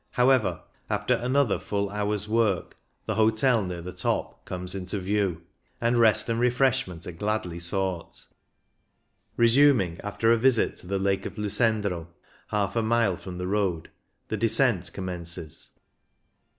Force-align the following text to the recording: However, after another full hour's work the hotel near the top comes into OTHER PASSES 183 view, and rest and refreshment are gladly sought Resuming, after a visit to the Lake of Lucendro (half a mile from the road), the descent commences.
However, 0.13 0.63
after 0.89 1.13
another 1.17 1.59
full 1.59 1.87
hour's 1.91 2.27
work 2.27 2.75
the 3.05 3.13
hotel 3.13 3.63
near 3.63 3.83
the 3.83 3.93
top 3.93 4.45
comes 4.45 4.73
into 4.73 4.95
OTHER 4.97 5.03
PASSES 5.03 5.13
183 5.13 5.15
view, 5.79 5.87
and 5.89 5.97
rest 5.99 6.27
and 6.27 6.39
refreshment 6.39 7.05
are 7.05 7.11
gladly 7.11 7.59
sought 7.59 8.25
Resuming, 9.37 9.99
after 10.03 10.31
a 10.31 10.37
visit 10.37 10.75
to 10.77 10.87
the 10.87 10.97
Lake 10.97 11.27
of 11.27 11.37
Lucendro 11.37 12.07
(half 12.47 12.75
a 12.75 12.81
mile 12.81 13.15
from 13.15 13.37
the 13.37 13.45
road), 13.45 13.91
the 14.29 14.37
descent 14.37 14.91
commences. 14.91 15.69